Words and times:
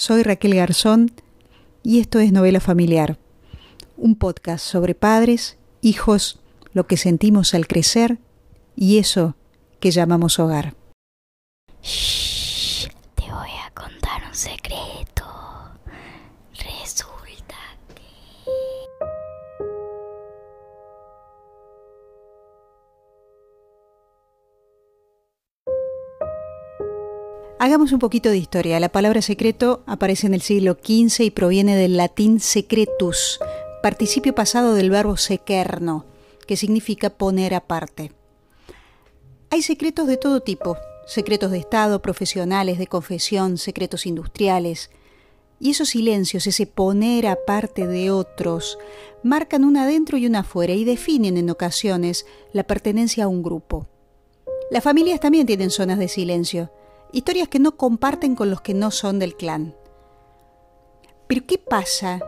Soy 0.00 0.22
Raquel 0.22 0.54
Garzón 0.54 1.12
y 1.82 2.00
esto 2.00 2.20
es 2.20 2.32
Novela 2.32 2.60
Familiar, 2.60 3.18
un 3.98 4.16
podcast 4.16 4.64
sobre 4.64 4.94
padres, 4.94 5.58
hijos, 5.82 6.40
lo 6.72 6.86
que 6.86 6.96
sentimos 6.96 7.52
al 7.52 7.66
crecer 7.66 8.16
y 8.74 8.96
eso 8.96 9.36
que 9.78 9.90
llamamos 9.90 10.38
hogar. 10.38 10.74
Shh, 11.82 12.88
te 13.14 13.24
voy 13.24 13.50
a 13.62 13.70
contar 13.74 14.22
un 14.26 14.34
secreto. 14.34 14.89
Hagamos 27.62 27.92
un 27.92 27.98
poquito 27.98 28.30
de 28.30 28.38
historia. 28.38 28.80
La 28.80 28.88
palabra 28.88 29.20
secreto 29.20 29.82
aparece 29.84 30.26
en 30.26 30.32
el 30.32 30.40
siglo 30.40 30.78
XV 30.82 31.24
y 31.24 31.30
proviene 31.30 31.76
del 31.76 31.98
latín 31.98 32.40
secretus, 32.40 33.38
participio 33.82 34.34
pasado 34.34 34.72
del 34.72 34.88
verbo 34.88 35.18
secerno, 35.18 36.06
que 36.46 36.56
significa 36.56 37.10
poner 37.10 37.52
aparte. 37.52 38.12
Hay 39.50 39.60
secretos 39.60 40.06
de 40.06 40.16
todo 40.16 40.40
tipo, 40.40 40.78
secretos 41.06 41.50
de 41.50 41.58
Estado, 41.58 42.00
profesionales, 42.00 42.78
de 42.78 42.86
confesión, 42.86 43.58
secretos 43.58 44.06
industriales. 44.06 44.90
Y 45.58 45.72
esos 45.72 45.90
silencios, 45.90 46.46
ese 46.46 46.66
poner 46.66 47.26
aparte 47.26 47.86
de 47.86 48.10
otros, 48.10 48.78
marcan 49.22 49.66
una 49.66 49.82
adentro 49.82 50.16
y 50.16 50.24
una 50.24 50.38
afuera 50.38 50.72
y 50.72 50.86
definen 50.86 51.36
en 51.36 51.50
ocasiones 51.50 52.24
la 52.54 52.64
pertenencia 52.64 53.24
a 53.24 53.28
un 53.28 53.42
grupo. 53.42 53.86
Las 54.70 54.82
familias 54.82 55.20
también 55.20 55.46
tienen 55.46 55.68
zonas 55.68 55.98
de 55.98 56.08
silencio, 56.08 56.70
historias 57.12 57.48
que 57.48 57.58
no 57.58 57.76
comparten 57.76 58.34
con 58.34 58.50
los 58.50 58.60
que 58.60 58.74
no 58.74 58.90
son 58.90 59.18
del 59.18 59.36
clan. 59.36 59.74
Pero 61.26 61.46
¿qué 61.46 61.58
pasa 61.58 62.20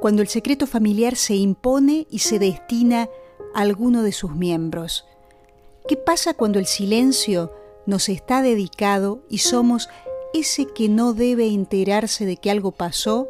cuando 0.00 0.22
el 0.22 0.28
secreto 0.28 0.66
familiar 0.66 1.16
se 1.16 1.34
impone 1.34 2.06
y 2.10 2.20
se 2.20 2.38
destina 2.38 3.08
a 3.54 3.60
alguno 3.60 4.02
de 4.02 4.12
sus 4.12 4.34
miembros? 4.34 5.06
¿Qué 5.88 5.96
pasa 5.96 6.34
cuando 6.34 6.58
el 6.58 6.66
silencio 6.66 7.52
nos 7.86 8.08
está 8.08 8.42
dedicado 8.42 9.20
y 9.30 9.38
somos 9.38 9.88
ese 10.34 10.66
que 10.66 10.88
no 10.88 11.14
debe 11.14 11.46
enterarse 11.46 12.26
de 12.26 12.36
que 12.36 12.50
algo 12.50 12.72
pasó 12.72 13.28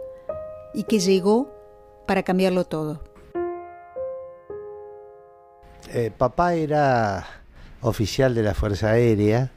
y 0.75 0.83
que 0.83 0.99
llegó 0.99 1.53
para 2.07 2.25
cambiarlo 2.25 2.65
todo? 2.65 3.01
Eh, 5.93 6.11
papá 6.17 6.55
era 6.55 7.27
oficial 7.81 8.35
de 8.35 8.43
la 8.43 8.55
Fuerza 8.55 8.91
Aérea. 8.91 9.53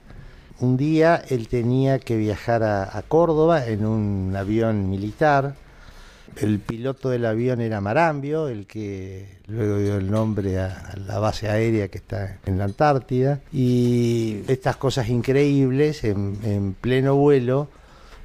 Un 0.59 0.77
día 0.77 1.23
él 1.30 1.47
tenía 1.47 1.99
que 1.99 2.17
viajar 2.17 2.63
a, 2.63 3.02
Córdoba 3.07 3.66
en 3.66 3.85
un 3.85 4.35
avión 4.35 4.89
militar. 4.89 5.55
El 6.35 6.59
piloto 6.59 7.09
del 7.09 7.25
avión 7.25 7.59
era 7.61 7.81
Marambio, 7.81 8.47
el 8.47 8.66
que 8.66 9.39
luego 9.47 9.77
dio 9.77 9.97
el 9.97 10.09
nombre 10.09 10.59
a, 10.59 10.93
la 11.05 11.19
base 11.19 11.49
aérea 11.49 11.88
que 11.88 11.97
está 11.97 12.38
en 12.45 12.58
la 12.58 12.66
Antártida. 12.66 13.39
Y 13.52 14.43
estas 14.47 14.77
cosas 14.77 15.09
increíbles, 15.09 16.03
en, 16.03 16.38
en 16.43 16.73
pleno 16.73 17.15
vuelo, 17.15 17.67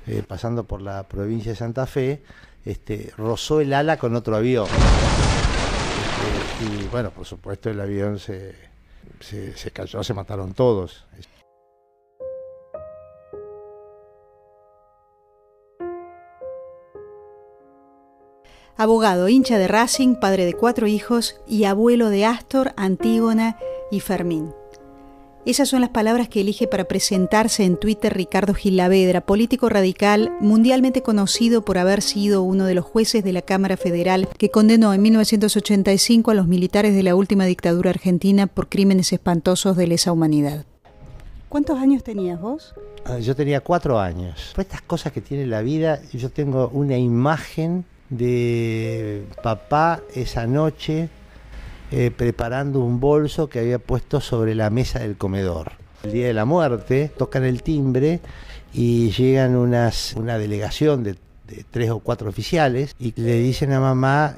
eh, 0.07 0.23
pasando 0.27 0.65
por 0.65 0.83
la 0.83 1.03
provincia 1.03 1.53
de 1.53 1.57
Santa 1.57 1.87
Fe, 1.87 2.23
este, 2.65 3.13
rozó 3.17 3.61
el 3.61 3.73
ala 3.73 3.97
con 3.97 4.15
otro 4.15 4.37
avión. 4.37 4.67
Este, 6.27 6.65
y 6.65 6.89
bueno, 6.89 7.11
por 7.11 7.25
supuesto 7.25 7.71
el 7.71 7.81
avión 7.81 8.19
se, 8.19 8.55
se, 9.21 9.57
se 9.57 9.71
cayó, 9.71 10.05
se 10.05 10.15
mataron 10.15 10.55
todos. 10.55 11.05
Abogado, 18.79 19.31
hincha 19.31 19.57
de 19.57 19.69
Racing, 19.69 20.17
padre 20.17 20.45
de 20.45 20.53
cuatro 20.53 20.87
hijos 20.87 21.37
y 21.49 21.65
abuelo 21.65 22.11
de 22.11 22.27
Astor, 22.27 22.75
Antígona 22.77 23.57
y 23.91 24.01
Fermín. 24.01 24.51
Esas 25.47 25.71
son 25.71 25.81
las 25.81 25.91
palabras 25.91 26.29
que 26.29 26.43
elige 26.43 26.67
para 26.67 26.85
presentarse 26.85 27.65
en 27.65 27.79
Twitter 27.79 28.13
Ricardo 28.13 28.53
Gilavedra, 28.53 29.23
político 29.23 29.71
radical 29.71 30.31
mundialmente 30.41 31.03
conocido 31.03 31.65
por 31.65 31.79
haber 31.79 32.03
sido 32.03 32.43
uno 32.43 32.67
de 32.67 32.75
los 32.75 32.85
jueces 32.85 33.25
de 33.25 33.33
la 33.33 33.41
Cámara 33.41 33.79
Federal 33.79 34.29
que 34.37 34.51
condenó 34.51 34.93
en 34.93 35.01
1985 35.01 36.33
a 36.33 36.35
los 36.35 36.47
militares 36.47 36.95
de 36.95 37.03
la 37.03 37.15
última 37.15 37.47
dictadura 37.47 37.91
argentina 37.91 38.47
por 38.47 38.69
crímenes 38.69 39.11
espantosos 39.11 39.77
de 39.79 39.87
lesa 39.87 40.13
humanidad. 40.13 40.67
¿Cuántos 41.49 41.79
años 41.79 42.03
tenías 42.03 42.39
vos? 42.41 42.75
Ah, 43.07 43.21
Yo 43.21 43.35
tenía 43.35 43.61
cuatro 43.61 43.99
años. 43.99 44.53
Por 44.55 44.65
estas 44.65 44.83
cosas 44.83 45.13
que 45.13 45.23
tiene 45.23 45.47
la 45.47 45.63
vida, 45.63 46.01
yo 46.13 46.29
tengo 46.29 46.69
una 46.75 46.99
imagen 46.99 47.87
de 48.11 49.25
papá 49.43 50.01
esa 50.15 50.47
noche 50.47 51.09
eh, 51.91 52.11
preparando 52.11 52.81
un 52.81 52.99
bolso 53.01 53.49
que 53.49 53.61
había 53.61 53.79
puesto 53.79 54.21
sobre 54.21 54.55
la 54.55 54.71
mesa 54.71 54.99
del 54.99 55.17
comedor. 55.17 55.73
El 56.03 56.13
día 56.13 56.27
de 56.27 56.35
la 56.35 56.45
muerte 56.45 57.11
tocan 57.17 57.45
el 57.45 57.63
timbre 57.63 58.21
y 58.73 59.11
llegan 59.11 59.57
unas, 59.57 60.15
una 60.17 60.39
delegación 60.39 61.05
de, 61.05 61.17
tres 61.71 61.91
o 61.91 62.01
cuatro 62.01 62.29
oficiales 62.29 62.95
y 62.99 63.13
le 63.21 63.39
dicen 63.39 63.73
a 63.73 63.79
mamá, 63.79 64.35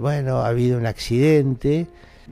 bueno, 0.00 0.38
ha 0.38 0.48
habido 0.48 0.76
un 0.76 0.86
accidente, 0.86 1.86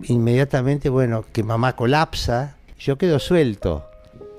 inmediatamente, 0.04 0.88
bueno, 0.88 1.24
que 1.32 1.44
mamá 1.44 1.76
colapsa, 1.76 2.56
yo 2.78 2.98
quedo 2.98 3.18
suelto. 3.18 3.86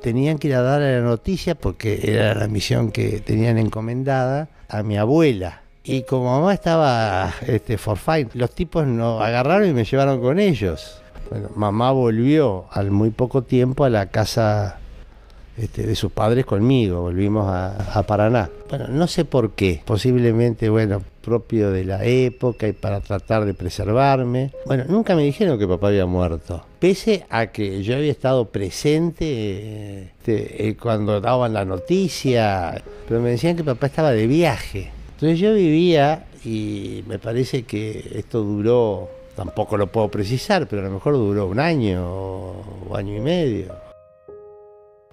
Tenían 0.01 0.39
que 0.39 0.49
ir 0.49 0.55
a 0.55 0.61
dar 0.61 0.81
la 0.81 0.99
noticia 1.01 1.55
porque 1.55 2.01
era 2.03 2.33
la 2.33 2.47
misión 2.47 2.91
que 2.91 3.21
tenían 3.21 3.57
encomendada 3.57 4.49
a 4.67 4.83
mi 4.83 4.97
abuela. 4.97 5.60
Y 5.83 6.03
como 6.03 6.39
mamá 6.39 6.53
estaba 6.53 7.33
este, 7.47 7.77
for 7.77 7.97
fine, 7.97 8.29
los 8.33 8.51
tipos 8.51 8.85
nos 8.85 9.21
agarraron 9.21 9.67
y 9.67 9.73
me 9.73 9.83
llevaron 9.83 10.21
con 10.21 10.39
ellos. 10.39 11.01
Bueno, 11.29 11.49
mamá 11.55 11.91
volvió 11.91 12.65
al 12.71 12.91
muy 12.91 13.09
poco 13.09 13.43
tiempo 13.43 13.85
a 13.85 13.89
la 13.89 14.07
casa 14.07 14.77
este, 15.57 15.85
de 15.85 15.95
sus 15.95 16.11
padres 16.11 16.45
conmigo, 16.45 17.01
volvimos 17.01 17.47
a, 17.47 17.97
a, 17.97 18.03
Paraná. 18.03 18.49
Bueno, 18.69 18.87
no 18.89 19.07
sé 19.07 19.25
por 19.25 19.51
qué, 19.51 19.81
posiblemente, 19.85 20.69
bueno, 20.69 21.01
propio 21.21 21.71
de 21.71 21.83
la 21.83 22.03
época 22.03 22.67
y 22.67 22.73
para 22.73 23.01
tratar 23.01 23.45
de 23.45 23.53
preservarme. 23.53 24.51
Bueno, 24.65 24.85
nunca 24.87 25.15
me 25.15 25.23
dijeron 25.23 25.59
que 25.59 25.67
papá 25.67 25.87
había 25.87 26.05
muerto, 26.05 26.65
pese 26.79 27.25
a 27.29 27.47
que 27.47 27.83
yo 27.83 27.95
había 27.95 28.11
estado 28.11 28.45
presente 28.45 30.03
este, 30.03 30.67
eh, 30.67 30.77
cuando 30.77 31.21
daban 31.21 31.53
la 31.53 31.65
noticia, 31.65 32.81
pero 33.07 33.19
me 33.19 33.31
decían 33.31 33.55
que 33.55 33.63
papá 33.63 33.87
estaba 33.87 34.11
de 34.11 34.27
viaje. 34.27 34.91
Entonces 35.21 35.39
yo 35.39 35.53
vivía 35.53 36.25
y 36.43 37.03
me 37.05 37.19
parece 37.19 37.61
que 37.61 38.13
esto 38.15 38.41
duró, 38.41 39.07
tampoco 39.35 39.77
lo 39.77 39.85
puedo 39.85 40.09
precisar, 40.09 40.67
pero 40.67 40.81
a 40.81 40.85
lo 40.85 40.89
mejor 40.89 41.13
duró 41.13 41.45
un 41.45 41.59
año 41.59 42.03
o 42.03 42.95
año 42.95 43.15
y 43.17 43.19
medio. 43.19 43.75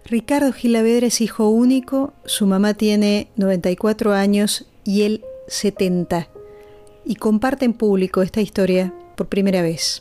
Ricardo 0.07 0.51
Gilavedra 0.55 1.09
es 1.09 1.21
hijo 1.21 1.51
único, 1.51 2.15
su 2.25 2.47
mamá 2.47 2.73
tiene 2.73 3.29
94 3.37 4.15
años 4.15 4.65
y 4.83 5.03
él 5.03 5.27
70, 5.47 6.29
y 7.05 7.17
comparte 7.17 7.67
en 7.67 7.75
público 7.75 8.23
esta 8.23 8.41
historia 8.41 8.95
por 9.15 9.29
primera 9.29 9.61
vez. 9.61 10.01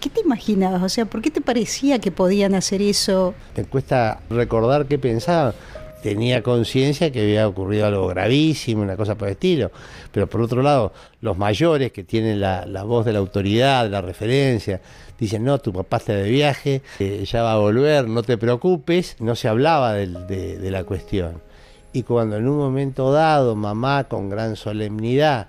¿Qué 0.00 0.08
te 0.08 0.20
imaginabas? 0.20 0.84
O 0.84 0.88
sea, 0.88 1.04
¿por 1.06 1.20
qué 1.20 1.32
te 1.32 1.40
parecía 1.40 1.98
que 1.98 2.12
podían 2.12 2.54
hacer 2.54 2.80
eso? 2.80 3.34
Me 3.56 3.64
cuesta 3.64 4.20
recordar 4.30 4.86
qué 4.86 5.00
pensaba. 5.00 5.52
Tenía 6.02 6.42
conciencia 6.42 7.12
que 7.12 7.20
había 7.20 7.46
ocurrido 7.46 7.86
algo 7.86 8.08
gravísimo, 8.08 8.82
una 8.82 8.96
cosa 8.96 9.14
por 9.14 9.28
el 9.28 9.32
estilo. 9.32 9.70
Pero 10.10 10.26
por 10.26 10.40
otro 10.40 10.62
lado, 10.62 10.92
los 11.20 11.38
mayores 11.38 11.92
que 11.92 12.02
tienen 12.02 12.40
la, 12.40 12.66
la 12.66 12.82
voz 12.82 13.04
de 13.06 13.12
la 13.12 13.20
autoridad, 13.20 13.84
de 13.84 13.90
la 13.90 14.00
referencia, 14.02 14.80
dicen, 15.18 15.44
no, 15.44 15.58
tu 15.58 15.72
papá 15.72 15.98
está 15.98 16.14
de 16.14 16.28
viaje, 16.28 16.82
eh, 16.98 17.24
ya 17.24 17.42
va 17.42 17.52
a 17.52 17.58
volver, 17.58 18.08
no 18.08 18.22
te 18.22 18.36
preocupes. 18.36 19.16
No 19.20 19.36
se 19.36 19.46
hablaba 19.48 19.94
de, 19.94 20.08
de, 20.08 20.58
de 20.58 20.70
la 20.70 20.84
cuestión. 20.84 21.40
Y 21.92 22.02
cuando 22.02 22.36
en 22.36 22.48
un 22.48 22.58
momento 22.58 23.12
dado, 23.12 23.54
mamá 23.54 24.04
con 24.04 24.28
gran 24.28 24.56
solemnidad, 24.56 25.48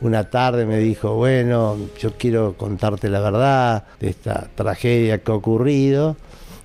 una 0.00 0.30
tarde 0.30 0.66
me 0.66 0.78
dijo, 0.78 1.14
bueno, 1.14 1.76
yo 1.98 2.12
quiero 2.18 2.56
contarte 2.56 3.08
la 3.08 3.20
verdad 3.20 3.84
de 4.00 4.10
esta 4.10 4.48
tragedia 4.54 5.18
que 5.18 5.32
ha 5.32 5.34
ocurrido. 5.34 6.16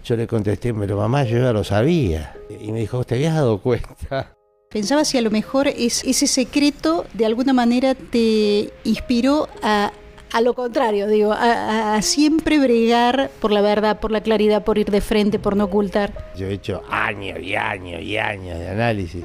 Yo 0.04 0.18
le 0.18 0.28
contesté, 0.28 0.74
pero 0.74 0.98
mamá, 0.98 1.24
yo 1.24 1.38
ya 1.38 1.54
lo 1.54 1.64
sabía. 1.64 2.36
Y 2.50 2.72
me 2.74 2.80
dijo, 2.80 3.04
¿te 3.06 3.16
habías 3.16 3.36
dado 3.36 3.60
cuenta? 3.60 4.36
Pensaba 4.70 5.06
si 5.06 5.18
a 5.18 5.22
lo 5.22 5.32
mejor 5.32 5.68
es, 5.68 6.04
ese 6.04 6.28
secreto 6.28 7.06
de 7.14 7.26
alguna 7.26 7.54
manera 7.54 7.96
te 7.96 8.74
inspiró 8.84 9.48
a, 9.62 9.94
a 10.32 10.42
lo 10.42 10.56
contrario, 10.56 11.08
digo, 11.08 11.32
a, 11.32 11.96
a, 11.96 12.02
siempre 12.02 12.60
bregar 12.60 13.30
por 13.40 13.52
la 13.52 13.62
verdad, 13.62 14.00
por 14.00 14.12
la 14.12 14.22
claridad, 14.22 14.64
por 14.64 14.78
ir 14.78 14.90
de 14.90 15.00
frente, 15.00 15.40
por 15.40 15.56
no 15.56 15.66
ocultar. 15.66 16.32
Yo 16.36 16.48
he 16.48 16.54
hecho 16.54 16.82
años 16.90 17.40
y 17.40 17.56
años 17.56 18.02
y 18.02 18.18
años 18.18 18.60
de 18.60 18.68
análisis. 18.68 19.24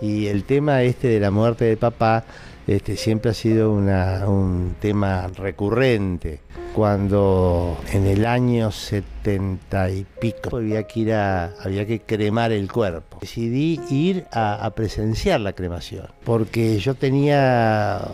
Y 0.00 0.26
el 0.26 0.44
tema 0.44 0.82
este 0.82 1.08
de 1.08 1.20
la 1.20 1.30
muerte 1.30 1.66
de 1.66 1.76
papá 1.76 2.24
este, 2.68 2.98
siempre 2.98 3.30
ha 3.30 3.34
sido 3.34 3.72
una, 3.72 4.28
un 4.28 4.76
tema 4.78 5.28
recurrente. 5.28 6.40
cuando 6.74 7.76
en 7.92 8.06
el 8.06 8.24
año 8.26 8.70
70 8.70 9.90
y 9.90 10.06
pico 10.20 10.58
había 10.58 10.86
que 10.86 11.00
ir 11.00 11.12
a, 11.14 11.54
había 11.64 11.86
que 11.86 12.00
cremar 12.00 12.52
el 12.52 12.70
cuerpo. 12.70 13.18
Decidí 13.20 13.80
ir 13.90 14.26
a, 14.32 14.70
presenciar 14.76 15.40
la 15.40 15.54
cremación, 15.54 16.06
porque 16.24 16.78
yo 16.78 16.94
tenía 16.94 18.06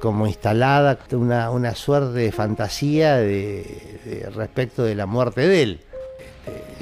como 0.00 0.26
instalada 0.26 0.98
una, 1.12 1.50
una 1.50 1.74
suerte 1.74 2.18
de 2.18 2.30
fantasía 2.30 3.16
de, 3.16 4.30
respecto 4.34 4.84
de 4.84 4.94
la 4.94 5.06
muerte 5.06 5.48
de 5.48 5.62
él 5.62 5.80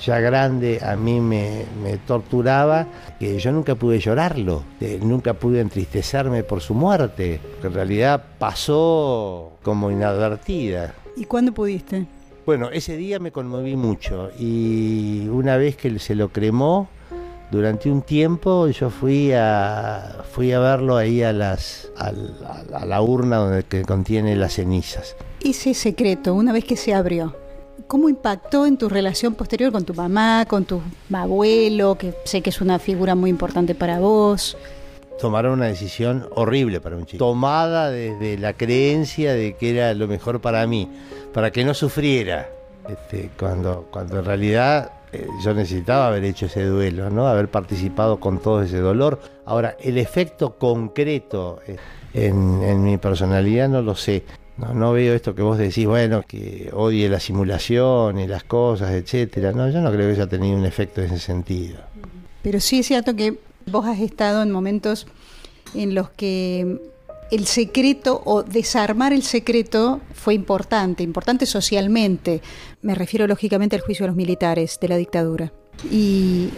ya 0.04 0.20
grande 0.20 0.80
a 0.82 0.96
mí 0.96 1.20
me, 1.20 1.64
torturaba 2.06 2.86
que 3.18 3.38
yo 3.38 3.52
nunca 3.52 3.74
pude 3.74 3.98
llorarlo, 3.98 4.64
nunca 5.00 5.34
pude 5.34 5.60
entristecerme 5.60 6.42
por 6.42 6.60
su 6.60 6.74
muerte, 6.74 7.40
que 7.60 7.66
en 7.66 7.74
realidad 7.74 8.24
pasó 8.38 9.52
como 9.62 9.90
inadvertida. 9.90 10.94
¿Y 11.16 11.24
cuándo 11.24 11.52
pudiste? 11.52 12.06
Bueno, 12.44 12.70
ese 12.70 12.96
día 12.96 13.20
me 13.20 13.30
conmoví 13.30 13.76
mucho 13.76 14.30
y 14.38 15.28
una 15.28 15.56
vez 15.56 15.76
que 15.76 15.96
se 16.00 16.16
lo 16.16 16.30
cremó, 16.30 16.88
durante 17.52 17.90
un 17.90 18.00
tiempo 18.00 18.66
yo 18.68 18.88
fui 18.88 19.30
a, 19.32 20.24
fui 20.32 20.52
a 20.52 20.58
verlo 20.58 20.96
ahí 20.96 21.22
a, 21.22 21.32
las, 21.32 21.92
a, 21.98 22.86
la 22.86 23.02
urna 23.02 23.36
donde 23.36 23.62
que 23.64 23.82
contiene 23.82 24.34
las 24.36 24.54
cenizas. 24.54 25.14
Ese 25.40 25.74
secreto, 25.74 26.34
una 26.34 26.52
vez 26.52 26.64
que 26.64 26.76
se 26.76 26.94
abrió, 26.94 27.36
¿cómo 27.86 28.08
impactó 28.08 28.66
en 28.66 28.76
tu 28.76 28.88
relación 28.88 29.34
posterior 29.34 29.72
con 29.72 29.84
tu 29.84 29.94
mamá, 29.94 30.44
con 30.46 30.64
tu 30.64 30.80
abuelo, 31.12 31.96
que 31.96 32.14
sé 32.24 32.40
que 32.40 32.50
es 32.50 32.60
una 32.60 32.78
figura 32.78 33.14
muy 33.14 33.30
importante 33.30 33.74
para 33.74 33.98
vos? 34.00 34.56
tomaron 35.20 35.52
una 35.52 35.66
decisión 35.66 36.26
horrible 36.34 36.80
para 36.80 36.96
un 36.96 37.06
chico, 37.06 37.24
tomada 37.24 37.90
desde 37.90 38.36
la 38.38 38.54
creencia 38.54 39.34
de 39.34 39.54
que 39.54 39.70
era 39.70 39.94
lo 39.94 40.08
mejor 40.08 40.40
para 40.40 40.66
mí, 40.66 40.88
para 41.32 41.52
que 41.52 41.64
no 41.64 41.74
sufriera, 41.74 42.48
este, 42.88 43.30
cuando, 43.38 43.86
cuando 43.92 44.18
en 44.18 44.24
realidad 44.24 44.90
eh, 45.12 45.28
yo 45.44 45.54
necesitaba 45.54 46.08
haber 46.08 46.24
hecho 46.24 46.46
ese 46.46 46.64
duelo, 46.64 47.10
¿no? 47.10 47.28
haber 47.28 47.48
participado 47.48 48.18
con 48.18 48.38
todo 48.38 48.62
ese 48.62 48.78
dolor. 48.78 49.20
Ahora, 49.44 49.76
el 49.80 49.98
efecto 49.98 50.58
concreto 50.58 51.60
eh, 51.66 51.76
en, 52.14 52.82
mi 52.82 52.96
personalidad 52.98 53.68
no 53.68 53.82
lo 53.82 53.94
sé. 53.94 54.24
No, 54.58 54.74
no, 54.74 54.92
veo 54.92 55.14
esto 55.14 55.34
que 55.34 55.42
vos 55.42 55.58
decís, 55.58 55.86
bueno, 55.86 56.22
que 56.26 56.70
odie 56.72 57.08
la 57.08 57.20
simulación 57.20 58.18
y 58.18 58.26
las 58.26 58.44
cosas, 58.44 58.92
etcétera. 58.92 59.52
No, 59.52 59.70
yo 59.70 59.80
no 59.80 59.90
creo 59.90 60.06
que 60.08 60.20
haya 60.20 60.28
tenido 60.28 60.56
un 60.56 60.66
efecto 60.66 61.00
en 61.00 61.06
ese 61.06 61.18
sentido. 61.18 61.78
Pero 62.42 62.60
sí 62.60 62.80
es 62.80 62.86
cierto 62.86 63.16
que 63.16 63.38
Vos 63.66 63.86
has 63.86 64.00
estado 64.00 64.42
en 64.42 64.50
momentos 64.50 65.06
en 65.74 65.94
los 65.94 66.10
que 66.10 66.80
el 67.30 67.46
secreto 67.46 68.20
o 68.24 68.42
desarmar 68.42 69.12
el 69.12 69.22
secreto 69.22 70.00
fue 70.14 70.34
importante, 70.34 71.02
importante 71.02 71.46
socialmente. 71.46 72.42
Me 72.82 72.94
refiero 72.94 73.26
lógicamente 73.26 73.76
al 73.76 73.82
juicio 73.82 74.04
de 74.04 74.08
los 74.08 74.16
militares 74.16 74.78
de 74.80 74.88
la 74.88 74.96
dictadura. 74.96 75.52
Y 75.90 76.50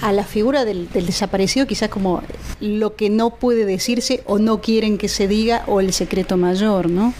a 0.00 0.12
la 0.12 0.24
figura 0.24 0.64
del, 0.64 0.88
desaparecido 0.92 1.66
quizás 1.66 1.88
como 1.88 2.22
lo 2.60 2.94
que 2.94 3.10
no 3.10 3.36
puede 3.36 3.64
decirse 3.64 4.22
o 4.26 4.38
no 4.38 4.60
quieren 4.60 4.98
que 4.98 5.08
se 5.08 5.26
diga 5.26 5.64
o 5.66 5.80
el 5.80 5.92
secreto 5.92 6.36
mayor, 6.36 6.90
¿no? 6.90 7.14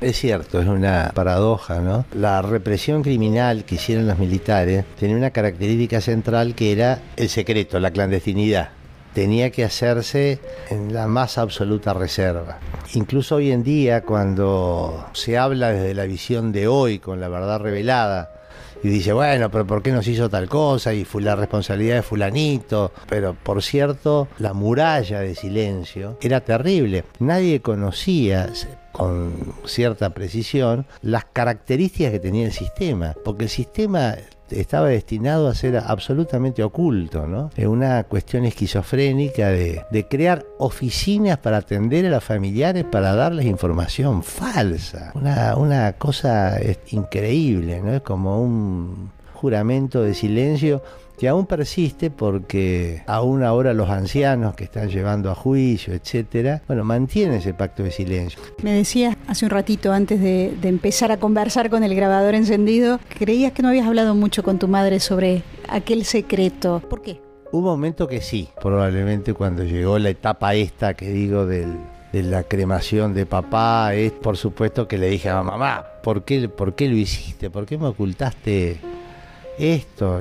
Es 0.00 0.18
cierto, 0.18 0.60
es 0.60 0.66
una 0.66 1.10
paradoja, 1.14 1.80
¿no? 1.80 2.04
La 2.14 2.42
represión 2.42 3.02
criminal 3.02 3.64
que 3.64 3.76
hicieron 3.76 4.06
los 4.06 4.18
militares 4.18 4.84
tenía 4.98 5.16
una 5.16 5.30
característica 5.30 6.00
central 6.00 6.54
que 6.54 6.72
era 6.72 7.00
el 7.16 7.28
secreto, 7.28 7.80
la 7.80 7.90
clandestinidad. 7.90 8.70
Tenía 9.14 9.50
que 9.50 9.64
hacerse 9.64 10.38
en 10.68 10.92
la 10.92 11.08
más 11.08 11.38
absoluta 11.38 11.94
reserva. 11.94 12.58
Incluso 12.94 13.36
hoy 13.36 13.50
en 13.50 13.64
día, 13.64 14.02
cuando 14.02 15.06
se 15.12 15.38
habla 15.38 15.72
desde 15.72 15.94
la 15.94 16.04
visión 16.04 16.52
de 16.52 16.68
hoy, 16.68 16.98
con 16.98 17.18
la 17.18 17.28
verdad 17.28 17.60
revelada, 17.60 18.39
y 18.82 18.88
dice, 18.88 19.12
bueno, 19.12 19.50
pero 19.50 19.66
¿por 19.66 19.82
qué 19.82 19.92
nos 19.92 20.06
hizo 20.06 20.28
tal 20.28 20.48
cosa? 20.48 20.92
Y 20.94 21.04
fue 21.04 21.22
la 21.22 21.36
responsabilidad 21.36 21.96
de 21.96 22.02
fulanito. 22.02 22.92
Pero 23.08 23.34
por 23.34 23.62
cierto, 23.62 24.28
la 24.38 24.52
muralla 24.52 25.20
de 25.20 25.34
silencio 25.34 26.18
era 26.20 26.40
terrible. 26.40 27.04
Nadie 27.18 27.60
conocía 27.60 28.50
con 28.92 29.54
cierta 29.64 30.10
precisión 30.10 30.86
las 31.02 31.24
características 31.26 32.12
que 32.12 32.18
tenía 32.18 32.46
el 32.46 32.52
sistema, 32.52 33.14
porque 33.24 33.44
el 33.44 33.50
sistema 33.50 34.16
estaba 34.50 34.88
destinado 34.88 35.48
a 35.48 35.54
ser 35.54 35.76
absolutamente 35.76 36.62
oculto, 36.62 37.26
¿no? 37.26 37.50
Es 37.56 37.66
una 37.66 38.04
cuestión 38.04 38.44
esquizofrénica 38.44 39.48
de, 39.48 40.06
crear 40.08 40.44
oficinas 40.58 41.38
para 41.38 41.58
atender 41.58 42.06
a 42.06 42.10
los 42.10 42.24
familiares 42.24 42.84
para 42.84 43.14
darles 43.14 43.46
información 43.46 44.22
falsa. 44.22 45.12
Una, 45.14 45.56
una 45.56 45.92
cosa 45.92 46.58
increíble, 46.90 47.80
¿no? 47.80 47.94
Es 47.94 48.02
como 48.02 48.42
un 48.42 49.10
juramento 49.34 50.02
de 50.02 50.14
silencio 50.14 50.82
que 51.20 51.28
aún 51.28 51.44
persiste 51.44 52.10
porque 52.10 53.02
aún 53.06 53.42
ahora 53.42 53.74
los 53.74 53.90
ancianos 53.90 54.54
que 54.54 54.64
están 54.64 54.88
llevando 54.88 55.30
a 55.30 55.34
juicio, 55.34 55.92
etcétera, 55.92 56.62
bueno, 56.66 56.82
mantienen 56.82 57.40
ese 57.40 57.52
pacto 57.52 57.82
de 57.82 57.90
silencio. 57.90 58.40
Me 58.62 58.72
decías 58.72 59.18
hace 59.26 59.44
un 59.44 59.50
ratito 59.50 59.92
antes 59.92 60.18
de, 60.18 60.56
empezar 60.62 61.12
a 61.12 61.18
conversar 61.18 61.68
con 61.68 61.84
el 61.84 61.94
grabador 61.94 62.34
encendido, 62.34 63.00
creías 63.18 63.52
que 63.52 63.60
no 63.60 63.68
habías 63.68 63.86
hablado 63.86 64.14
mucho 64.14 64.42
con 64.42 64.58
tu 64.58 64.66
madre 64.66 64.98
sobre 64.98 65.42
aquel 65.68 66.06
secreto. 66.06 66.80
¿Por 66.88 67.02
qué? 67.02 67.20
Un 67.52 67.64
momento 67.64 68.08
que 68.08 68.22
sí, 68.22 68.48
probablemente 68.58 69.34
cuando 69.34 69.62
llegó 69.62 69.98
la 69.98 70.08
etapa 70.08 70.54
esta 70.54 70.94
que 70.94 71.10
digo 71.10 71.44
de 71.44 71.66
la 72.14 72.44
cremación 72.44 73.12
de 73.12 73.26
papá, 73.26 73.92
es 73.92 74.12
por 74.12 74.38
supuesto 74.38 74.88
que 74.88 74.96
le 74.96 75.10
dije 75.10 75.28
a 75.28 75.42
mamá, 75.42 75.84
¿por 76.02 76.24
qué, 76.24 76.48
¿por 76.48 76.74
qué 76.74 76.88
lo 76.88 76.96
hiciste? 76.96 77.50
¿Por 77.50 77.66
qué 77.66 77.76
me 77.76 77.88
ocultaste 77.88 78.80
esto? 79.58 80.20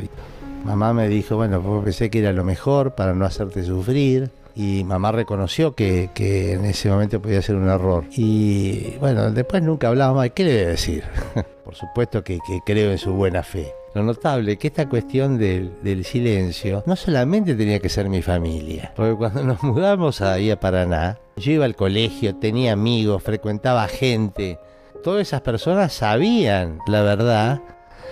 Mamá 0.64 0.94
me 0.94 1.08
dijo, 1.08 1.36
bueno, 1.36 1.82
pensé 1.84 2.10
que 2.10 2.20
era 2.20 2.34
lo 2.34 2.44
mejor 2.44 2.96
para 2.96 3.14
no 3.14 3.26
hacerte 3.26 3.64
sufrir. 3.64 4.30
Y 4.56 4.84
mamá 4.84 5.12
reconoció 5.12 5.74
que, 5.74 6.10
en 6.18 6.66
ese 6.66 6.90
momento 6.90 7.22
podía 7.22 7.42
ser 7.42 7.56
un 7.56 7.70
error. 7.70 8.04
Y 8.12 8.98
bueno, 9.00 9.32
después 9.32 9.64
nunca 9.64 9.88
hablábamos, 9.88 10.28
¿qué 10.36 10.44
le 10.44 10.54
voy 10.54 10.64
a 10.64 10.68
decir? 10.70 11.04
Por 11.64 11.76
supuesto 11.76 12.24
que, 12.24 12.40
creo 12.66 12.92
en 12.92 12.98
su 12.98 13.14
buena 13.14 13.42
fe. 13.42 13.74
Lo 13.96 14.04
notable 14.04 14.58
que 14.58 14.68
esta 14.68 14.88
cuestión 14.90 15.38
del, 15.38 15.72
del, 15.82 16.04
silencio 16.04 16.84
no 16.86 16.96
solamente 16.96 17.56
tenía 17.56 17.80
que 17.80 17.90
ser 17.90 18.08
mi 18.10 18.22
familia, 18.22 18.92
porque 18.96 19.16
cuando 19.16 19.44
nos 19.44 19.64
mudamos 19.64 20.22
ahí 20.22 20.52
a 20.52 20.60
Paraná, 20.60 21.18
yo 21.38 21.54
iba 21.54 21.66
al 21.66 21.76
colegio, 21.76 22.36
tenía 22.36 22.74
amigos, 22.74 23.24
frecuentaba 23.24 23.88
gente, 23.88 24.60
todas 25.04 25.22
esas 25.22 25.42
personas 25.42 25.94
sabían 25.94 26.80
la 26.86 27.02
verdad 27.02 27.62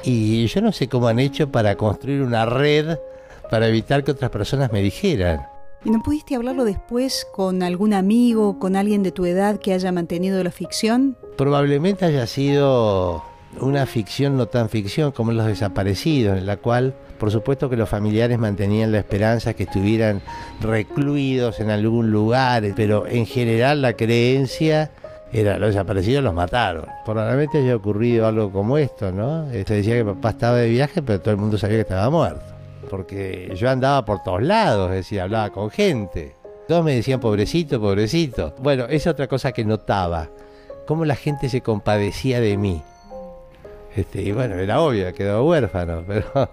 y 0.03 0.47
yo 0.47 0.61
no 0.61 0.71
sé 0.71 0.87
cómo 0.87 1.07
han 1.07 1.19
hecho 1.19 1.51
para 1.51 1.75
construir 1.75 2.21
una 2.21 2.45
red 2.45 2.97
para 3.49 3.67
evitar 3.67 4.03
que 4.03 4.11
otras 4.11 4.29
personas 4.29 4.71
me 4.71 4.81
dijeran. 4.81 5.47
¿Y 5.85 5.89
no 5.89 6.01
pudiste 6.03 6.35
hablarlo 6.35 6.65
después 6.65 7.25
con 7.31 7.63
algún 7.63 7.93
amigo, 7.93 8.59
con 8.59 8.75
alguien 8.75 9.03
de 9.03 9.11
tu 9.11 9.25
edad 9.25 9.59
que 9.59 9.73
haya 9.73 9.91
mantenido 9.91 10.43
la 10.43 10.51
ficción? 10.51 11.17
Probablemente 11.37 12.05
haya 12.05 12.27
sido 12.27 13.23
una 13.61 13.85
ficción 13.85 14.37
no 14.37 14.47
tan 14.47 14.69
ficción 14.69 15.11
como 15.11 15.31
Los 15.31 15.45
Desaparecidos, 15.45 16.37
en 16.37 16.45
la 16.45 16.57
cual 16.57 16.95
por 17.17 17.31
supuesto 17.31 17.69
que 17.69 17.77
los 17.77 17.89
familiares 17.89 18.37
mantenían 18.37 18.91
la 18.91 18.99
esperanza 18.99 19.53
que 19.53 19.63
estuvieran 19.63 20.21
recluidos 20.61 21.59
en 21.59 21.69
algún 21.69 22.11
lugar, 22.11 22.63
pero 22.75 23.07
en 23.07 23.25
general 23.25 23.81
la 23.81 23.93
creencia 23.93 24.91
era, 25.31 25.59
los 25.59 25.69
desaparecidos 25.69 26.23
los 26.23 26.33
mataron. 26.33 26.85
Probablemente 27.05 27.59
haya 27.59 27.75
ocurrido 27.75 28.27
algo 28.27 28.51
como 28.51 28.77
esto, 28.77 29.11
¿no? 29.11 29.49
Se 29.51 29.63
decía 29.73 29.95
que 29.95 30.05
papá 30.05 30.29
estaba 30.29 30.57
de 30.57 30.69
viaje, 30.69 31.01
pero 31.01 31.19
todo 31.19 31.31
el 31.31 31.37
mundo 31.37 31.57
sabía 31.57 31.77
que 31.77 31.81
estaba 31.81 32.09
muerto. 32.09 32.45
Porque 32.89 33.51
yo 33.55 33.69
andaba 33.69 34.05
por 34.05 34.23
todos 34.23 34.41
lados, 34.41 34.89
es 34.91 34.97
decir, 34.97 35.19
hablaba 35.19 35.49
con 35.49 35.69
gente. 35.69 36.35
Todos 36.67 36.83
me 36.83 36.95
decían 36.95 37.19
pobrecito, 37.19 37.79
pobrecito. 37.79 38.53
Bueno, 38.59 38.85
es 38.85 39.07
otra 39.07 39.27
cosa 39.27 39.51
que 39.51 39.65
notaba. 39.65 40.29
Cómo 40.85 41.03
la 41.05 41.15
gente 41.15 41.49
se 41.49 41.61
compadecía 41.61 42.39
de 42.39 42.57
mí. 42.57 42.81
Este, 43.95 44.21
y 44.21 44.31
bueno, 44.31 44.55
era 44.55 44.79
obvio, 44.79 45.11
quedó 45.13 45.43
huérfano, 45.45 46.03
pero 46.07 46.49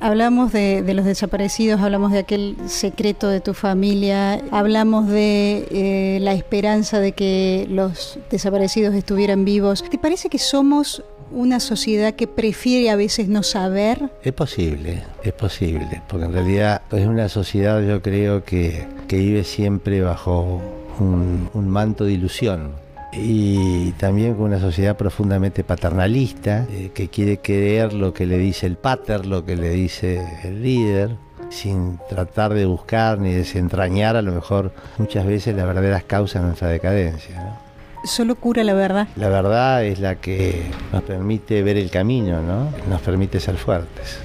Hablamos 0.00 0.52
de, 0.52 0.82
los 0.94 1.04
desaparecidos, 1.04 1.80
hablamos 1.80 2.12
de 2.12 2.18
aquel 2.18 2.56
secreto 2.66 3.28
de 3.28 3.40
tu 3.40 3.54
familia, 3.54 4.42
hablamos 4.50 5.08
de 5.08 5.66
eh, 5.70 6.18
la 6.20 6.34
esperanza 6.34 7.00
de 7.00 7.12
que 7.12 7.66
los 7.70 8.18
desaparecidos 8.30 8.94
estuvieran 8.94 9.44
vivos. 9.44 9.84
¿Te 9.88 9.98
parece 9.98 10.28
que 10.28 10.38
somos 10.38 11.02
una 11.30 11.60
sociedad 11.60 12.14
que 12.14 12.26
prefiere 12.26 12.90
a 12.90 12.96
veces 12.96 13.28
no 13.28 13.42
saber? 13.42 14.10
Es 14.22 14.32
posible, 14.32 15.02
es 15.22 15.32
posible, 15.32 16.02
porque 16.08 16.26
en 16.26 16.32
realidad 16.32 16.82
es 16.92 17.06
una 17.06 17.28
sociedad 17.28 17.82
yo 17.82 18.00
creo 18.02 18.44
que, 18.44 18.86
vive 19.08 19.44
siempre 19.44 20.02
bajo 20.02 20.60
un 20.98 21.68
manto 21.68 22.04
de 22.04 22.12
ilusión 22.12 22.85
y 23.18 23.92
también 23.92 24.34
con 24.34 24.44
una 24.44 24.60
sociedad 24.60 24.96
profundamente 24.96 25.64
paternalista, 25.64 26.66
eh, 26.70 26.90
que 26.92 27.08
quiere 27.08 27.38
creer 27.38 27.92
lo 27.92 28.12
que 28.12 28.26
le 28.26 28.38
dice 28.38 28.66
el 28.66 28.76
pater, 28.76 29.26
lo 29.26 29.44
que 29.44 29.56
le 29.56 29.70
dice 29.70 30.22
el 30.44 30.62
líder, 30.62 31.16
sin 31.50 31.98
tratar 32.08 32.54
de 32.54 32.66
buscar 32.66 33.18
ni 33.18 33.32
desentrañar 33.32 34.16
a 34.16 34.22
lo 34.22 34.32
mejor 34.32 34.72
muchas 34.98 35.26
veces 35.26 35.54
las 35.54 35.66
verdaderas 35.66 36.04
causas 36.04 36.42
de 36.42 36.46
nuestra 36.48 36.68
decadencia. 36.68 37.60
Solo 38.04 38.36
cura 38.36 38.62
la 38.62 38.74
verdad. 38.74 39.08
La 39.16 39.28
verdad 39.28 39.84
es 39.84 39.98
la 39.98 40.16
que 40.16 40.62
nos 40.92 41.02
permite 41.02 41.62
ver 41.62 41.76
el 41.76 41.90
camino, 41.90 42.40
¿no? 42.42 42.70
Nos 42.88 43.00
permite 43.00 43.40
ser 43.40 43.56
fuertes. 43.56 44.18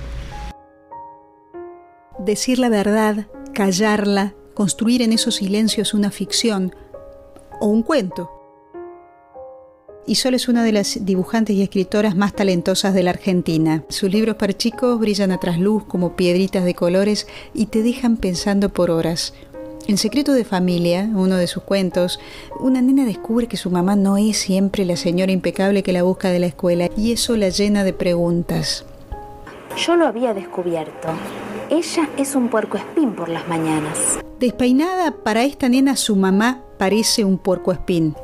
Decir 2.19 2.59
la 2.59 2.69
verdad, 2.69 3.25
callarla, 3.53 4.33
construir 4.53 5.01
en 5.01 5.13
esos 5.13 5.35
silencios 5.35 5.93
una 5.93 6.11
ficción 6.11 6.75
o 7.59 7.67
un 7.67 7.81
cuento. 7.81 8.40
Isol 10.07 10.33
es 10.33 10.47
una 10.47 10.63
de 10.63 10.71
las 10.71 11.05
dibujantes 11.05 11.55
y 11.55 11.61
escritoras 11.61 12.15
más 12.15 12.33
talentosas 12.33 12.95
de 12.95 13.03
la 13.03 13.11
Argentina. 13.11 13.83
Sus 13.89 14.11
libros 14.11 14.35
para 14.35 14.53
chicos 14.53 14.99
brillan 14.99 15.31
a 15.31 15.39
trasluz 15.39 15.83
como 15.85 16.15
piedritas 16.15 16.65
de 16.65 16.73
colores 16.73 17.27
y 17.53 17.67
te 17.67 17.83
dejan 17.83 18.17
pensando 18.17 18.69
por 18.69 18.89
horas. 18.89 19.35
En 19.87 19.97
Secreto 19.97 20.33
de 20.33 20.43
Familia, 20.43 21.07
uno 21.13 21.35
de 21.35 21.45
sus 21.45 21.63
cuentos, 21.63 22.19
una 22.59 22.81
nena 22.81 23.05
descubre 23.05 23.47
que 23.47 23.57
su 23.57 23.69
mamá 23.69 23.95
no 23.95 24.17
es 24.17 24.37
siempre 24.37 24.85
la 24.85 24.95
señora 24.95 25.31
impecable 25.31 25.83
que 25.83 25.93
la 25.93 26.03
busca 26.03 26.29
de 26.29 26.39
la 26.39 26.47
escuela 26.47 26.89
y 26.97 27.11
eso 27.11 27.37
la 27.37 27.49
llena 27.49 27.83
de 27.83 27.93
preguntas. 27.93 28.85
Yo 29.77 29.95
lo 29.95 30.07
había 30.07 30.33
descubierto. 30.33 31.09
Ella 31.69 32.09
es 32.17 32.35
un 32.35 32.49
puercoespín 32.49 33.13
por 33.13 33.29
las 33.29 33.47
mañanas. 33.47 34.19
Despeinada, 34.39 35.11
para 35.11 35.43
esta 35.43 35.69
nena 35.69 35.95
su 35.95 36.15
mamá 36.15 36.63
parece 36.77 37.23
un 37.23 37.37
puercoespín. 37.37 38.15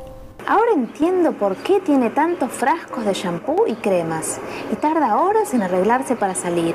Ahora 0.50 0.72
entiendo 0.72 1.34
por 1.34 1.58
qué 1.58 1.82
tiene 1.82 2.10
tantos 2.10 2.50
frascos 2.54 3.04
de 3.04 3.14
shampoo 3.14 3.68
y 3.68 3.74
cremas 3.74 4.40
y 4.72 4.78
tarda 4.78 5.18
horas 5.18 5.54
en 5.54 5.62
arreglarse 5.62 6.16
para 6.16 6.36
salir. 6.36 6.74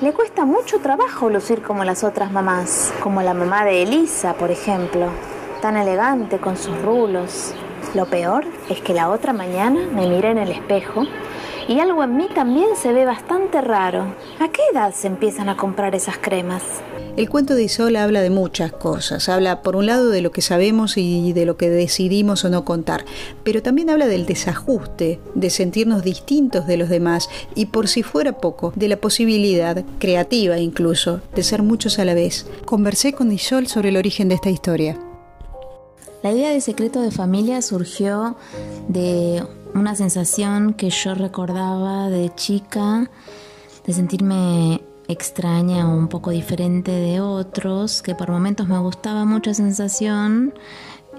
Le 0.00 0.12
cuesta 0.12 0.44
mucho 0.44 0.80
trabajo 0.80 1.30
lucir 1.30 1.62
como 1.62 1.84
las 1.84 2.02
otras 2.02 2.32
mamás, 2.32 2.92
como 3.00 3.22
la 3.22 3.32
mamá 3.32 3.64
de 3.64 3.84
Elisa, 3.84 4.34
por 4.34 4.50
ejemplo, 4.50 5.06
tan 5.62 5.76
elegante 5.76 6.38
con 6.38 6.56
sus 6.56 6.82
rulos. 6.82 7.54
Lo 7.94 8.06
peor 8.06 8.44
es 8.68 8.80
que 8.80 8.92
la 8.92 9.08
otra 9.08 9.32
mañana 9.32 9.86
me 9.94 10.08
miré 10.08 10.32
en 10.32 10.38
el 10.38 10.50
espejo 10.50 11.04
y 11.70 11.78
algo 11.78 12.02
en 12.02 12.16
mí 12.16 12.26
también 12.34 12.70
se 12.74 12.92
ve 12.92 13.04
bastante 13.04 13.60
raro. 13.60 14.12
¿A 14.40 14.48
qué 14.48 14.60
edad 14.72 14.92
se 14.92 15.06
empiezan 15.06 15.48
a 15.48 15.56
comprar 15.56 15.94
esas 15.94 16.18
cremas? 16.18 16.64
El 17.16 17.30
cuento 17.30 17.54
de 17.54 17.62
Isol 17.62 17.94
habla 17.94 18.22
de 18.22 18.30
muchas 18.30 18.72
cosas. 18.72 19.28
Habla, 19.28 19.62
por 19.62 19.76
un 19.76 19.86
lado, 19.86 20.08
de 20.08 20.20
lo 20.20 20.32
que 20.32 20.42
sabemos 20.42 20.96
y 20.96 21.32
de 21.32 21.46
lo 21.46 21.56
que 21.56 21.70
decidimos 21.70 22.44
o 22.44 22.48
no 22.50 22.64
contar, 22.64 23.04
pero 23.44 23.62
también 23.62 23.88
habla 23.88 24.08
del 24.08 24.26
desajuste, 24.26 25.20
de 25.36 25.50
sentirnos 25.50 26.02
distintos 26.02 26.66
de 26.66 26.76
los 26.76 26.88
demás 26.88 27.28
y, 27.54 27.66
por 27.66 27.86
si 27.86 28.02
fuera 28.02 28.38
poco, 28.38 28.72
de 28.74 28.88
la 28.88 28.96
posibilidad, 28.96 29.84
creativa 30.00 30.58
incluso, 30.58 31.20
de 31.36 31.44
ser 31.44 31.62
muchos 31.62 32.00
a 32.00 32.04
la 32.04 32.14
vez. 32.14 32.46
Conversé 32.64 33.12
con 33.12 33.30
Isol 33.30 33.68
sobre 33.68 33.90
el 33.90 33.96
origen 33.96 34.28
de 34.28 34.34
esta 34.34 34.50
historia. 34.50 34.98
La 36.24 36.32
idea 36.32 36.50
de 36.50 36.60
secreto 36.60 37.00
de 37.00 37.12
familia 37.12 37.62
surgió 37.62 38.36
de 38.88 39.42
una 39.74 39.94
sensación 39.94 40.74
que 40.74 40.90
yo 40.90 41.14
recordaba 41.14 42.08
de 42.08 42.34
chica, 42.34 43.10
de 43.86 43.92
sentirme 43.92 44.82
extraña 45.08 45.88
o 45.88 45.96
un 45.96 46.08
poco 46.08 46.30
diferente 46.30 46.92
de 46.92 47.20
otros, 47.20 48.02
que 48.02 48.14
por 48.14 48.30
momentos 48.30 48.68
me 48.68 48.78
gustaba 48.78 49.24
mucha 49.24 49.54
sensación 49.54 50.54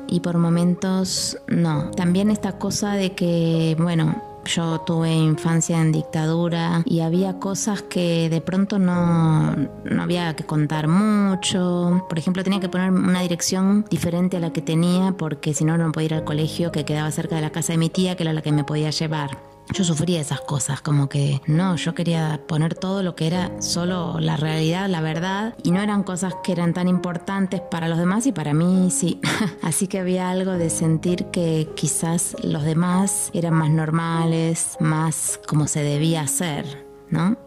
y 0.07 0.21
por 0.21 0.37
momentos 0.37 1.37
no. 1.47 1.91
También 1.91 2.31
esta 2.31 2.57
cosa 2.57 2.93
de 2.93 3.13
que, 3.13 3.75
bueno, 3.79 4.30
yo 4.45 4.81
tuve 4.81 5.13
infancia 5.13 5.79
en 5.79 5.91
dictadura 5.91 6.83
y 6.85 7.01
había 7.01 7.39
cosas 7.39 7.81
que 7.81 8.29
de 8.29 8.41
pronto 8.41 8.79
no, 8.79 9.55
no, 9.55 10.01
había 10.01 10.35
que 10.35 10.43
contar 10.43 10.87
mucho. 10.87 12.05
Por 12.09 12.17
ejemplo, 12.17 12.43
tenía 12.43 12.59
que 12.59 12.69
poner 12.69 12.91
una 12.91 13.21
dirección 13.21 13.85
diferente 13.89 14.37
a 14.37 14.39
la 14.39 14.53
que 14.53 14.61
tenía 14.61 15.13
porque 15.17 15.53
si 15.53 15.65
no, 15.65 15.77
no 15.77 15.91
podía 15.91 16.05
ir 16.07 16.13
al 16.15 16.23
colegio 16.23 16.71
que 16.71 16.85
quedaba 16.85 17.11
cerca 17.11 17.35
de 17.35 17.41
la 17.41 17.51
casa 17.51 17.73
de 17.73 17.77
mi 17.77 17.89
tía, 17.89 18.15
que 18.15 18.23
era 18.23 18.33
la 18.33 18.41
que 18.41 18.51
me 18.51 18.63
podía 18.63 18.89
llevar 18.89 19.50
yo 19.73 19.83
sufría 19.83 20.21
esas 20.21 20.41
cosas, 20.41 20.81
como 20.81 21.09
que 21.09 21.41
no, 21.47 21.75
yo 21.75 21.93
quería 21.95 22.41
poner 22.47 22.75
todo 22.75 23.03
lo 23.03 23.15
que 23.15 23.27
era 23.27 23.61
solo 23.61 24.19
la 24.19 24.37
realidad, 24.37 24.89
la 24.89 25.01
verdad, 25.01 25.55
y 25.63 25.71
no 25.71 25.81
eran 25.81 26.03
cosas 26.03 26.35
que 26.43 26.51
eran 26.51 26.73
tan 26.73 26.87
importantes 26.87 27.61
para 27.61 27.87
los 27.87 27.97
demás 27.97 28.25
y 28.27 28.31
para 28.31 28.53
mí 28.53 28.89
sí. 28.91 29.19
Así 29.61 29.87
que 29.87 29.99
había 29.99 30.29
algo 30.29 30.51
de 30.51 30.69
sentir 30.69 31.25
que 31.25 31.69
quizás 31.75 32.35
los 32.43 32.63
demás 32.63 33.29
eran 33.33 33.53
más 33.53 33.69
normales, 33.69 34.77
más 34.79 35.39
como 35.47 35.67
se 35.67 35.83
debía 35.83 36.21
hacer, 36.21 36.85
¿no? 37.09 37.37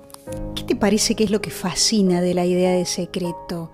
¿Qué 0.54 0.62
te 0.62 0.76
parece 0.76 1.14
que 1.14 1.24
es 1.24 1.30
lo 1.30 1.40
que 1.40 1.50
fascina 1.50 2.20
de 2.20 2.34
la 2.34 2.46
idea 2.46 2.72
de 2.72 2.86
secreto? 2.86 3.70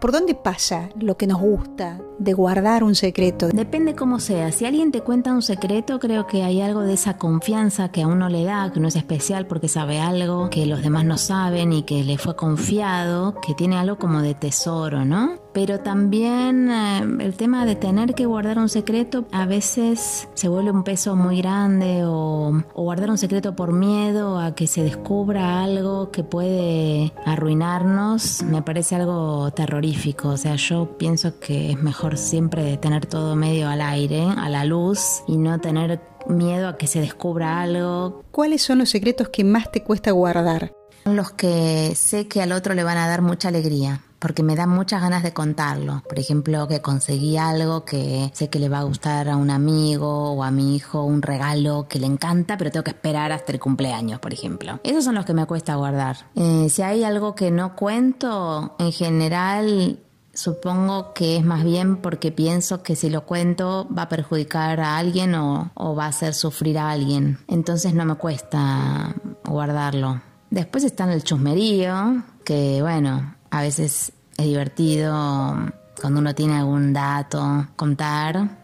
¿Por 0.00 0.12
dónde 0.12 0.34
pasa 0.34 0.90
lo 0.98 1.16
que 1.16 1.26
nos 1.26 1.40
gusta 1.40 2.00
de 2.18 2.32
guardar 2.32 2.84
un 2.84 2.94
secreto? 2.94 3.48
Depende 3.48 3.94
cómo 3.94 4.20
sea. 4.20 4.52
Si 4.52 4.64
alguien 4.64 4.92
te 4.92 5.00
cuenta 5.00 5.32
un 5.32 5.42
secreto, 5.42 5.98
creo 5.98 6.26
que 6.26 6.42
hay 6.42 6.60
algo 6.60 6.80
de 6.80 6.94
esa 6.94 7.18
confianza 7.18 7.90
que 7.90 8.02
a 8.02 8.06
uno 8.06 8.28
le 8.28 8.44
da, 8.44 8.70
que 8.72 8.78
uno 8.78 8.88
es 8.88 8.96
especial 8.96 9.46
porque 9.46 9.68
sabe 9.68 10.00
algo 10.00 10.50
que 10.50 10.66
los 10.66 10.82
demás 10.82 11.04
no 11.04 11.18
saben 11.18 11.72
y 11.72 11.82
que 11.82 12.04
le 12.04 12.18
fue 12.18 12.36
confiado, 12.36 13.40
que 13.40 13.54
tiene 13.54 13.76
algo 13.76 13.98
como 13.98 14.22
de 14.22 14.34
tesoro, 14.34 15.04
¿no? 15.04 15.38
Pero 15.52 15.80
también 15.80 16.70
eh, 16.70 17.00
el 17.20 17.34
tema 17.34 17.64
de 17.64 17.76
tener 17.76 18.14
que 18.14 18.26
guardar 18.26 18.58
un 18.58 18.68
secreto 18.68 19.26
a 19.32 19.46
veces 19.46 20.28
se 20.34 20.48
vuelve 20.48 20.70
un 20.70 20.84
peso 20.84 21.16
muy 21.16 21.38
grande 21.38 22.04
o, 22.04 22.62
o 22.74 22.82
guardar 22.82 23.10
un 23.10 23.18
secreto 23.18 23.56
por 23.56 23.72
miedo 23.72 24.38
a 24.38 24.54
que 24.54 24.66
se 24.66 24.82
descubra 24.82 25.62
algo 25.62 26.10
que 26.10 26.24
puede 26.24 27.12
arruinarnos, 27.24 28.42
me 28.42 28.62
parece 28.62 28.96
algo 28.96 29.50
terrorífico. 29.52 30.28
O 30.28 30.36
sea, 30.36 30.56
yo 30.56 30.96
pienso 30.98 31.38
que 31.40 31.72
es 31.72 31.82
mejor 31.82 32.05
siempre 32.14 32.76
tener 32.76 33.06
todo 33.06 33.34
medio 33.34 33.68
al 33.68 33.80
aire, 33.80 34.22
a 34.22 34.48
la 34.48 34.64
luz 34.64 35.22
y 35.26 35.36
no 35.36 35.60
tener 35.60 36.00
miedo 36.28 36.68
a 36.68 36.76
que 36.76 36.86
se 36.86 37.00
descubra 37.00 37.60
algo. 37.60 38.22
¿Cuáles 38.30 38.62
son 38.62 38.78
los 38.78 38.90
secretos 38.90 39.28
que 39.30 39.42
más 39.42 39.72
te 39.72 39.82
cuesta 39.82 40.12
guardar? 40.12 40.72
Los 41.04 41.32
que 41.32 41.94
sé 41.96 42.28
que 42.28 42.42
al 42.42 42.52
otro 42.52 42.74
le 42.74 42.84
van 42.84 42.98
a 42.98 43.08
dar 43.08 43.22
mucha 43.22 43.48
alegría 43.48 44.02
porque 44.18 44.42
me 44.42 44.56
da 44.56 44.66
muchas 44.66 45.00
ganas 45.00 45.22
de 45.22 45.32
contarlo. 45.32 46.02
Por 46.08 46.18
ejemplo, 46.18 46.66
que 46.68 46.80
conseguí 46.80 47.36
algo 47.36 47.84
que 47.84 48.30
sé 48.34 48.48
que 48.48 48.58
le 48.58 48.68
va 48.68 48.80
a 48.80 48.84
gustar 48.84 49.28
a 49.28 49.36
un 49.36 49.50
amigo 49.50 50.32
o 50.32 50.42
a 50.42 50.50
mi 50.50 50.76
hijo, 50.76 51.04
un 51.04 51.22
regalo 51.22 51.86
que 51.88 51.98
le 51.98 52.06
encanta, 52.06 52.56
pero 52.56 52.70
tengo 52.70 52.84
que 52.84 52.90
esperar 52.90 53.32
hasta 53.32 53.52
el 53.52 53.60
cumpleaños, 53.60 54.20
por 54.20 54.32
ejemplo. 54.32 54.80
Esos 54.82 55.04
son 55.04 55.14
los 55.14 55.24
que 55.24 55.34
me 55.34 55.46
cuesta 55.46 55.76
guardar. 55.76 56.16
Eh, 56.34 56.68
si 56.70 56.82
hay 56.82 57.04
algo 57.04 57.34
que 57.34 57.50
no 57.50 57.76
cuento, 57.76 58.74
en 58.78 58.92
general 58.92 60.00
Supongo 60.36 61.14
que 61.14 61.38
es 61.38 61.44
más 61.44 61.64
bien 61.64 61.96
porque 61.96 62.30
pienso 62.30 62.82
que 62.82 62.94
si 62.94 63.08
lo 63.08 63.24
cuento 63.24 63.88
va 63.88 64.02
a 64.02 64.08
perjudicar 64.10 64.80
a 64.80 64.98
alguien 64.98 65.34
o, 65.34 65.70
va 65.98 66.04
a 66.04 66.08
hacer 66.08 66.34
sufrir 66.34 66.76
a 66.78 66.90
alguien. 66.90 67.38
Entonces 67.48 67.94
no 67.94 68.04
me 68.04 68.16
cuesta 68.16 69.14
guardarlo. 69.46 70.20
Después 70.50 70.84
está 70.84 71.10
el 71.10 71.24
chusmerío, 71.24 72.22
que 72.44 72.82
bueno, 72.82 73.34
a 73.50 73.62
veces 73.62 74.12
es 74.36 74.44
divertido 74.44 75.56
cuando 75.98 76.20
uno 76.20 76.34
tiene 76.34 76.58
algún 76.58 76.92
dato 76.92 77.68
contar. 77.74 78.58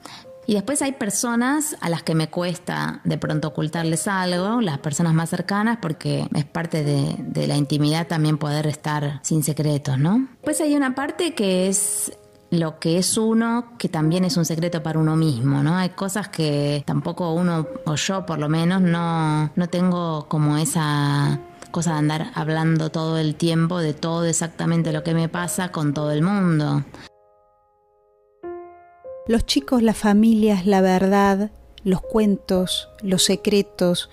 Y 0.47 0.55
después 0.55 0.83
hay 0.83 0.93
personas 0.93 1.77
a 1.81 1.89
las 1.89 2.03
que 2.03 2.15
me 2.15 2.29
cuesta 2.29 3.01
de 3.05 3.17
pronto 3.19 3.49
ocultarles 3.49 4.09
algo, 4.09 4.61
las 4.61 4.79
personas 4.79 5.15
más 5.15 5.31
cercanas, 5.31 5.79
porque 5.81 6.27
es 6.35 6.45
parte 6.45 6.83
de, 6.83 7.47
la 7.47 7.57
intimidad 7.57 8.07
también 8.07 8.39
poder 8.39 8.67
estar 8.67 9.21
sin 9.23 9.43
secretos, 9.43 9.99
¿no? 9.99 10.29
Pues 10.43 10.61
hay 10.61 10.75
una 10.77 10.95
parte 10.95 11.35
que 11.35 11.69
es 11.69 12.13
lo 12.51 12.79
que 12.79 12.99
es 12.99 13.17
uno, 13.17 13.73
que 13.79 13.89
también 13.89 14.25
es 14.25 14.37
un 14.37 14.45
secreto 14.45 14.83
para 14.83 14.99
uno 14.99 15.17
mismo, 15.17 15.63
¿no? 15.63 15.77
Hay 15.77 15.91
cosas 15.91 16.29
que 16.29 16.83
tampoco 16.87 17.33
uno, 17.33 17.67
o 17.87 17.95
yo 17.95 18.27
por 18.27 18.39
lo 18.39 18.49
menos, 18.49 18.83
no, 18.83 19.51
no 19.55 19.69
tengo 19.69 20.29
como 20.29 20.59
esa 20.59 21.41
cosa 21.71 21.93
de 21.93 21.99
andar 21.99 22.31
hablando 22.35 22.91
todo 22.91 23.19
el 23.19 23.35
tiempo 23.35 23.79
de 23.79 23.95
todo 23.95 24.27
exactamente 24.27 24.93
lo 24.93 25.03
que 25.03 25.15
me 25.15 25.29
pasa 25.29 25.73
con 25.73 25.95
todo 25.95 26.13
el 26.13 26.23
mundo. 26.23 26.85
Los 29.27 29.47
chicos, 29.47 29.83
las 29.83 29.97
familias, 29.97 30.67
la 30.67 30.81
verdad, 30.81 31.53
los 31.85 32.01
cuentos, 32.01 32.89
los 33.03 33.23
secretos, 33.23 34.11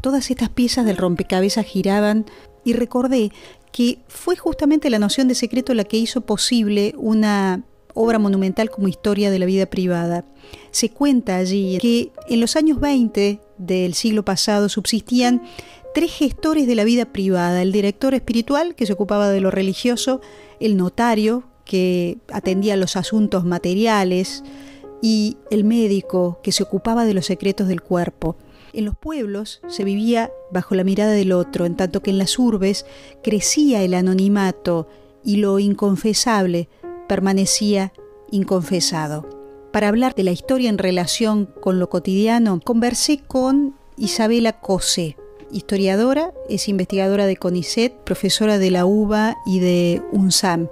todas 0.00 0.30
estas 0.30 0.48
piezas 0.48 0.84
del 0.84 0.96
rompecabezas 0.96 1.64
giraban 1.64 2.26
y 2.64 2.72
recordé 2.72 3.30
que 3.70 4.00
fue 4.08 4.36
justamente 4.36 4.90
la 4.90 4.98
noción 4.98 5.28
de 5.28 5.36
secreto 5.36 5.74
la 5.74 5.84
que 5.84 5.96
hizo 5.96 6.22
posible 6.22 6.94
una 6.98 7.62
obra 7.94 8.18
monumental 8.18 8.70
como 8.70 8.88
historia 8.88 9.30
de 9.30 9.38
la 9.38 9.46
vida 9.46 9.66
privada. 9.66 10.24
Se 10.72 10.90
cuenta 10.90 11.36
allí 11.36 11.78
que 11.80 12.10
en 12.28 12.40
los 12.40 12.56
años 12.56 12.80
20 12.80 13.40
del 13.58 13.94
siglo 13.94 14.24
pasado 14.24 14.68
subsistían 14.68 15.42
tres 15.94 16.12
gestores 16.12 16.66
de 16.66 16.74
la 16.74 16.84
vida 16.84 17.06
privada, 17.06 17.62
el 17.62 17.70
director 17.70 18.14
espiritual 18.14 18.74
que 18.74 18.86
se 18.86 18.94
ocupaba 18.94 19.30
de 19.30 19.40
lo 19.40 19.50
religioso, 19.50 20.20
el 20.58 20.76
notario 20.76 21.44
que 21.64 22.18
atendía 22.32 22.76
los 22.76 22.96
asuntos 22.96 23.44
materiales 23.44 24.42
y 25.00 25.36
el 25.50 25.64
médico 25.64 26.40
que 26.42 26.52
se 26.52 26.62
ocupaba 26.62 27.04
de 27.04 27.14
los 27.14 27.26
secretos 27.26 27.68
del 27.68 27.82
cuerpo. 27.82 28.36
En 28.72 28.84
los 28.86 28.96
pueblos 28.96 29.60
se 29.68 29.84
vivía 29.84 30.30
bajo 30.50 30.74
la 30.74 30.84
mirada 30.84 31.12
del 31.12 31.32
otro, 31.32 31.66
en 31.66 31.76
tanto 31.76 32.00
que 32.02 32.10
en 32.10 32.18
las 32.18 32.38
urbes 32.38 32.86
crecía 33.22 33.82
el 33.82 33.94
anonimato 33.94 34.88
y 35.24 35.36
lo 35.36 35.58
inconfesable 35.58 36.68
permanecía 37.08 37.92
inconfesado. 38.30 39.28
Para 39.72 39.88
hablar 39.88 40.14
de 40.14 40.22
la 40.22 40.30
historia 40.32 40.70
en 40.70 40.78
relación 40.78 41.46
con 41.60 41.78
lo 41.78 41.90
cotidiano, 41.90 42.60
conversé 42.64 43.18
con 43.26 43.74
Isabela 43.96 44.60
Cose, 44.60 45.16
historiadora, 45.50 46.32
es 46.48 46.68
investigadora 46.68 47.26
de 47.26 47.36
CONICET, 47.36 47.92
profesora 48.04 48.58
de 48.58 48.70
la 48.70 48.86
UBA 48.86 49.36
y 49.46 49.60
de 49.60 50.02
UNSAM. 50.12 50.68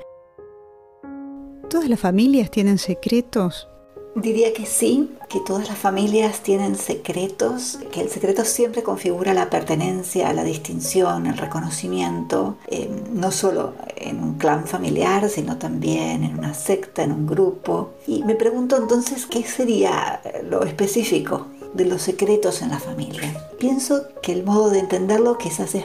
¿Todas 1.70 1.88
las 1.88 2.00
familias 2.00 2.50
tienen 2.50 2.78
secretos? 2.78 3.68
Diría 4.16 4.52
que 4.52 4.66
sí, 4.66 5.12
que 5.28 5.38
todas 5.38 5.68
las 5.68 5.78
familias 5.78 6.40
tienen 6.40 6.74
secretos, 6.74 7.78
que 7.92 8.00
el 8.00 8.10
secreto 8.10 8.44
siempre 8.44 8.82
configura 8.82 9.34
la 9.34 9.50
pertenencia, 9.50 10.32
la 10.32 10.42
distinción, 10.42 11.28
el 11.28 11.38
reconocimiento, 11.38 12.56
eh, 12.66 12.90
no 13.12 13.30
solo 13.30 13.74
en 13.94 14.20
un 14.20 14.34
clan 14.34 14.66
familiar, 14.66 15.28
sino 15.28 15.58
también 15.58 16.24
en 16.24 16.36
una 16.40 16.54
secta, 16.54 17.04
en 17.04 17.12
un 17.12 17.28
grupo. 17.28 17.90
Y 18.04 18.24
me 18.24 18.34
pregunto 18.34 18.76
entonces 18.76 19.26
qué 19.26 19.44
sería 19.44 20.20
lo 20.50 20.64
específico 20.64 21.46
de 21.74 21.84
los 21.84 22.02
secretos 22.02 22.62
en 22.62 22.70
la 22.70 22.80
familia. 22.80 23.48
Pienso 23.60 24.08
que 24.22 24.32
el 24.32 24.42
modo 24.42 24.70
de 24.70 24.80
entenderlo 24.80 25.38
quizás 25.38 25.76
es 25.76 25.84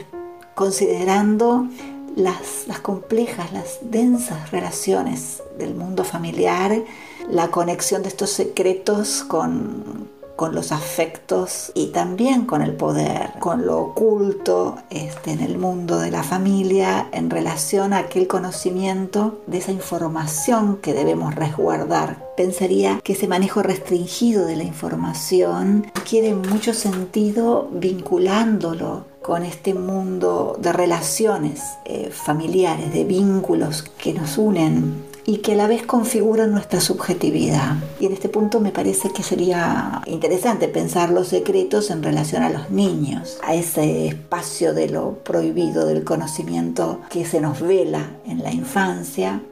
considerando 0.56 1.68
las, 2.16 2.66
complejas, 2.82 3.52
las 3.52 3.78
densas 3.82 4.50
relaciones 4.50 5.42
del 5.58 5.74
mundo 5.74 6.02
familiar, 6.02 6.82
la 7.30 7.48
conexión 7.48 8.02
de 8.02 8.08
estos 8.08 8.30
secretos 8.30 9.22
con, 9.22 10.08
con 10.34 10.54
los 10.54 10.72
afectos 10.72 11.72
y 11.74 11.88
también 11.88 12.46
con 12.46 12.62
el 12.62 12.72
poder, 12.72 13.32
con 13.38 13.66
lo 13.66 13.78
oculto 13.80 14.76
este, 14.88 15.32
en 15.32 15.40
el 15.40 15.58
mundo 15.58 15.98
de 15.98 16.10
la 16.10 16.22
familia 16.22 17.08
en 17.12 17.28
relación 17.28 17.92
a 17.92 17.98
aquel 17.98 18.26
conocimiento 18.26 19.42
de 19.46 19.58
esa 19.58 19.72
información 19.72 20.78
que 20.78 20.94
debemos 20.94 21.34
resguardar. 21.34 22.34
Pensaría 22.36 23.00
que 23.04 23.12
ese 23.12 23.28
manejo 23.28 23.62
restringido 23.62 24.46
de 24.46 24.56
la 24.56 24.64
información 24.64 25.90
quiere 26.08 26.34
mucho 26.34 26.72
sentido 26.72 27.68
vinculándolo 27.72 29.04
con 29.26 29.42
este 29.42 29.74
mundo 29.74 30.56
de 30.60 30.72
relaciones 30.72 31.60
eh, 31.84 32.10
familiares, 32.12 32.92
de 32.92 33.02
vínculos 33.02 33.82
que 33.98 34.14
nos 34.14 34.38
unen 34.38 35.02
y 35.24 35.38
que 35.38 35.54
a 35.54 35.56
la 35.56 35.66
vez 35.66 35.82
configuran 35.82 36.52
nuestra 36.52 36.80
subjetividad. 36.80 37.74
Y 37.98 38.06
en 38.06 38.12
este 38.12 38.28
punto 38.28 38.60
me 38.60 38.70
parece 38.70 39.10
que 39.10 39.24
sería 39.24 40.00
interesante 40.06 40.68
pensar 40.68 41.10
los 41.10 41.26
secretos 41.26 41.90
en 41.90 42.04
relación 42.04 42.44
a 42.44 42.50
los 42.50 42.70
niños, 42.70 43.38
a 43.42 43.56
ese 43.56 44.06
espacio 44.06 44.74
de 44.74 44.90
lo 44.90 45.14
prohibido, 45.24 45.86
del 45.86 46.04
conocimiento 46.04 47.00
que 47.10 47.26
se 47.26 47.40
nos 47.40 47.60
vela 47.60 48.08
en 48.26 48.44
la 48.44 48.52
infancia 48.52 49.42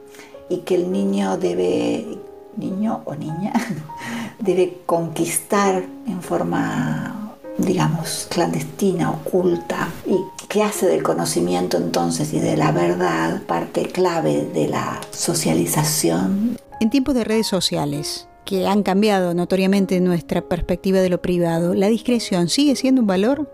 y 0.47 0.59
que 0.59 0.75
el 0.75 0.89
niño 0.89 1.35
debe, 1.35 2.17
niño 2.55 3.01
o 3.03 3.13
niña, 3.13 3.51
debe 4.39 4.77
conquistar 4.85 5.83
en 6.07 6.21
forma 6.21 7.14
digamos, 7.57 8.27
clandestina, 8.29 9.11
oculta, 9.11 9.89
y 10.05 10.17
que 10.47 10.63
hace 10.63 10.87
del 10.87 11.03
conocimiento 11.03 11.77
entonces 11.77 12.33
y 12.33 12.39
de 12.39 12.57
la 12.57 12.71
verdad 12.71 13.41
parte 13.43 13.83
clave 13.83 14.45
de 14.53 14.67
la 14.67 15.01
socialización. 15.11 16.57
En 16.79 16.89
tiempos 16.89 17.15
de 17.15 17.23
redes 17.23 17.47
sociales, 17.47 18.27
que 18.45 18.67
han 18.67 18.83
cambiado 18.83 19.33
notoriamente 19.33 19.99
nuestra 19.99 20.41
perspectiva 20.41 20.99
de 20.99 21.09
lo 21.09 21.21
privado, 21.21 21.73
¿la 21.73 21.87
discreción 21.87 22.47
sigue 22.47 22.75
siendo 22.75 23.01
un 23.01 23.07
valor? 23.07 23.49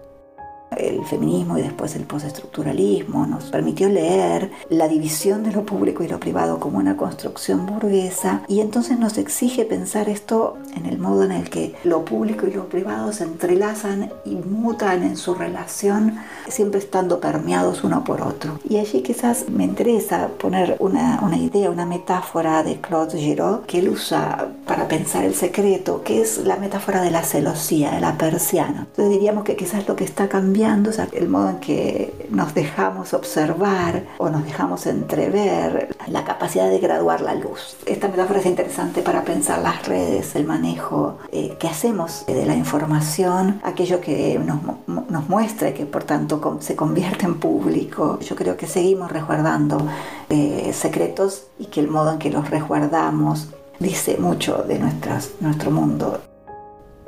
El 0.77 1.03
feminismo 1.05 1.57
y 1.57 1.61
después 1.61 1.95
el 1.95 2.03
postestructuralismo 2.03 3.25
nos 3.27 3.45
permitió 3.45 3.89
leer 3.89 4.51
la 4.69 4.87
división 4.87 5.43
de 5.43 5.51
lo 5.51 5.65
público 5.65 6.01
y 6.01 6.07
lo 6.07 6.19
privado 6.19 6.61
como 6.61 6.77
una 6.77 6.95
construcción 6.95 7.65
burguesa 7.65 8.43
y 8.47 8.61
entonces 8.61 8.97
nos 8.97 9.17
exige 9.17 9.65
pensar 9.65 10.07
esto 10.07 10.57
en 10.77 10.85
el 10.85 10.97
modo 10.97 11.23
en 11.23 11.33
el 11.33 11.49
que 11.49 11.75
lo 11.83 12.05
público 12.05 12.47
y 12.47 12.53
lo 12.53 12.69
privado 12.69 13.11
se 13.11 13.25
entrelazan 13.25 14.13
y 14.23 14.35
mutan 14.35 15.03
en 15.03 15.17
su 15.17 15.35
relación 15.35 16.17
siempre 16.47 16.79
estando 16.79 17.19
permeados 17.19 17.83
uno 17.83 18.03
por 18.05 18.21
otro. 18.21 18.59
Y 18.67 18.77
allí 18.77 19.01
quizás 19.01 19.49
me 19.49 19.65
interesa 19.65 20.29
poner 20.39 20.77
una, 20.79 21.19
una 21.21 21.37
idea, 21.37 21.69
una 21.69 21.85
metáfora 21.85 22.63
de 22.63 22.79
Claude 22.79 23.17
Giraud 23.17 23.61
que 23.65 23.79
él 23.79 23.89
usa 23.89 24.47
para 24.65 24.87
pensar 24.87 25.25
el 25.25 25.35
secreto, 25.35 26.01
que 26.03 26.21
es 26.21 26.37
la 26.37 26.55
metáfora 26.55 27.01
de 27.01 27.11
la 27.11 27.23
celosía, 27.23 27.91
de 27.91 27.99
la 27.99 28.17
persiana. 28.17 28.87
Entonces 28.89 29.09
diríamos 29.09 29.43
que 29.43 29.57
quizás 29.57 29.87
lo 29.87 29.97
que 29.97 30.05
está 30.05 30.29
cambiando 30.29 30.60
o 30.63 30.93
sea, 30.93 31.07
el 31.13 31.27
modo 31.27 31.49
en 31.49 31.59
que 31.59 32.27
nos 32.29 32.53
dejamos 32.53 33.13
observar 33.13 34.03
o 34.17 34.29
nos 34.29 34.43
dejamos 34.43 34.85
entrever, 34.85 35.95
la 36.07 36.23
capacidad 36.23 36.69
de 36.69 36.79
graduar 36.79 37.21
la 37.21 37.33
luz. 37.33 37.75
Esta 37.85 38.07
metáfora 38.07 38.39
es 38.39 38.45
interesante 38.45 39.01
para 39.01 39.23
pensar 39.23 39.59
las 39.59 39.87
redes, 39.87 40.35
el 40.35 40.45
manejo 40.45 41.17
eh, 41.31 41.57
que 41.59 41.67
hacemos 41.67 42.25
de 42.27 42.45
la 42.45 42.55
información, 42.55 43.59
aquello 43.63 43.99
que 44.01 44.39
nos, 44.39 44.59
nos 44.87 45.29
muestra 45.29 45.69
y 45.69 45.73
que 45.73 45.85
por 45.85 46.03
tanto 46.03 46.57
se 46.61 46.75
convierte 46.75 47.25
en 47.25 47.39
público. 47.39 48.19
Yo 48.19 48.35
creo 48.35 48.55
que 48.55 48.67
seguimos 48.67 49.11
resguardando 49.11 49.85
eh, 50.29 50.71
secretos 50.73 51.47
y 51.57 51.65
que 51.65 51.79
el 51.79 51.87
modo 51.87 52.13
en 52.13 52.19
que 52.19 52.29
los 52.29 52.49
resguardamos 52.49 53.47
dice 53.79 54.17
mucho 54.17 54.63
de 54.67 54.77
nuestras, 54.77 55.31
nuestro 55.39 55.71
mundo. 55.71 56.19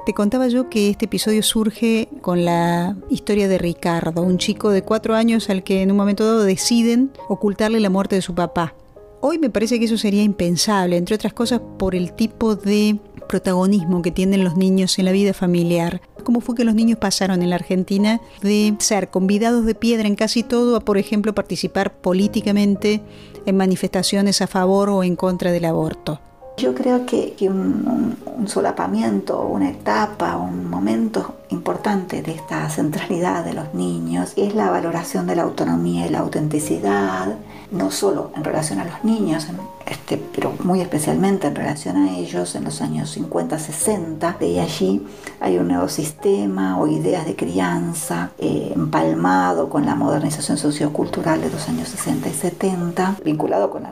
Te 0.06 0.13
contaba 0.13 0.50
yo 0.50 0.70
que 0.70 0.89
este 0.89 1.06
episodio 1.06 1.42
surge 1.44 2.10
con 2.20 2.44
la 2.44 2.98
historia 3.10 3.48
de 3.48 3.58
Ricardo, 3.58 4.22
un 4.22 4.38
chico 4.38 4.70
de 4.70 4.82
cuatro 4.82 5.16
años 5.16 5.50
al 5.50 5.63
que 5.63 5.82
en 5.82 5.92
un 5.92 5.98
momento 5.98 6.26
dado 6.26 6.44
deciden 6.44 7.12
ocultarle 7.30 7.80
la 7.80 7.89
muerte 7.89 8.18
de 8.18 8.22
su 8.22 8.36
papá. 8.36 8.76
Hoy 9.22 9.39
me 9.39 9.50
parece 9.50 9.80
que 9.80 9.86
eso 9.86 9.98
sería 9.98 10.22
impensable, 10.22 10.98
entre 10.98 11.16
otras 11.16 11.32
cosas 11.32 11.62
por 11.80 11.96
el 11.96 12.12
tipo 12.12 12.58
de 12.58 13.00
protagonismo 13.30 14.02
que 14.02 14.12
tienen 14.12 14.44
los 14.44 14.58
niños 14.58 15.00
en 15.00 15.06
la 15.06 15.13
vida 15.13 15.34
familiar. 15.34 16.02
¿Cómo 16.26 16.42
fue 16.42 16.56
que 16.56 16.66
los 16.66 16.76
niños 16.76 16.98
pasaron 17.00 17.42
en 17.42 17.50
la 17.50 17.56
Argentina 17.56 18.20
de 18.42 18.76
ser 18.80 19.10
convidados 19.10 19.66
de 19.66 19.74
piedra 19.74 20.10
en 20.10 20.16
casi 20.16 20.44
todo 20.44 20.76
a, 20.76 20.82
por 20.82 20.98
ejemplo, 20.98 21.34
participar 21.34 21.94
políticamente 21.94 23.02
en 23.46 23.56
manifestaciones 23.56 24.42
a 24.42 24.48
favor 24.48 24.89
o 24.89 25.06
en 25.06 25.16
contra 25.16 25.54
del 25.54 25.63
aborto? 25.63 26.20
Yo 26.58 26.76
creo 26.76 27.06
que, 27.06 27.36
un, 27.42 28.18
solapamiento, 28.48 29.42
una 29.42 29.70
etapa, 29.70 30.38
un 30.38 30.70
momento 30.70 31.36
importante 31.50 32.22
de 32.22 32.34
esta 32.34 32.70
centralidad 32.70 33.44
de 33.44 33.54
los 33.54 33.74
niños 33.74 34.34
es 34.36 34.54
la 34.54 34.70
valoración 34.70 35.26
de 35.28 35.36
la 35.36 35.44
autonomía 35.44 36.06
y 36.06 36.10
la 36.10 36.20
autenticidad, 36.20 37.36
no 37.74 37.90
solo 37.92 38.32
en 38.36 38.44
relación 38.44 38.80
a 38.80 38.86
los 38.86 39.04
niños, 39.04 39.48
este, 39.86 40.18
pero 40.18 40.54
muy 40.64 40.80
especialmente 40.82 41.48
en 41.48 41.56
relación 41.56 41.98
a 41.98 42.18
ellos 42.18 42.56
en 42.56 42.64
los 42.64 42.82
años 42.82 43.18
50-60. 43.18 44.36
Y 44.42 44.60
allí 44.60 45.06
hay 45.40 45.58
un 45.58 45.68
nuevo 45.68 45.90
sistema 45.90 46.80
o 46.80 46.88
ideas 46.88 47.26
de 47.26 47.36
crianza 47.36 48.32
eh, 48.38 48.72
empalmado 48.76 49.70
con 49.70 49.86
la 49.86 49.96
modernización 49.96 50.58
sociocultural 50.58 51.42
de 51.42 51.50
los 51.50 51.68
años 51.68 51.90
60 51.90 52.30
y 52.30 52.34
70, 52.34 53.16
vinculado 53.26 53.72
con 53.72 53.84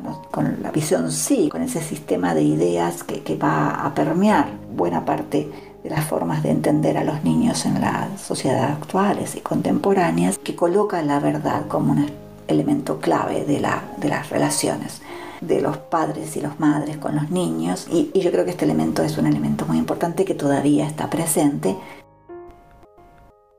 la, 0.62 0.72
visión 0.72 1.12
sí, 1.12 1.50
con 1.50 1.64
ese 1.64 1.82
sistema 1.82 2.36
de 2.36 2.44
ideas 2.44 3.04
que, 3.04 3.22
que 3.24 3.36
va 3.36 3.86
a 3.86 3.94
permear 3.96 4.52
buena 4.76 5.04
parte 5.06 5.52
de 5.84 5.90
las 5.90 6.06
formas 6.06 6.44
de 6.44 6.52
entender 6.52 6.98
a 6.98 7.04
los 7.04 7.24
niños 7.24 7.66
en 7.66 7.82
la 7.82 8.10
sociedad 8.18 8.72
actuales 8.72 9.36
y 9.36 9.40
contemporáneas, 9.40 10.38
que 10.38 10.56
coloca 10.56 11.02
la 11.02 11.20
verdad 11.20 11.68
como 11.68 11.94
un 11.94 12.21
elemento 12.52 13.00
clave 13.00 13.46
de, 13.46 13.60
la, 13.60 13.84
de 13.98 14.10
las 14.10 14.30
relaciones 14.30 15.02
de 15.42 15.60
los 15.60 15.78
padres 15.78 16.38
y 16.38 16.42
las 16.42 16.60
madres 16.60 16.98
con 16.98 17.16
los 17.16 17.32
niños 17.32 17.88
y, 17.92 18.12
y 18.14 18.22
yo 18.22 18.32
creo 18.32 18.46
que 18.46 18.52
este 18.52 18.66
elemento 18.66 19.02
es 19.04 19.18
un 19.18 19.26
elemento 19.26 19.66
muy 19.66 19.78
importante 19.78 20.24
que 20.24 20.36
todavía 20.36 20.86
está 20.86 21.10
presente. 21.10 21.76